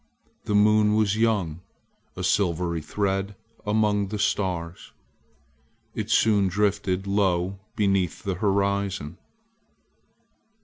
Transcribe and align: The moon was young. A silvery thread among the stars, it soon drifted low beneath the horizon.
The 0.45 0.55
moon 0.55 0.95
was 0.95 1.15
young. 1.15 1.59
A 2.15 2.23
silvery 2.23 2.81
thread 2.81 3.35
among 3.67 4.07
the 4.07 4.17
stars, 4.17 4.93
it 5.93 6.09
soon 6.09 6.47
drifted 6.47 7.05
low 7.05 7.59
beneath 7.75 8.23
the 8.23 8.33
horizon. 8.33 9.19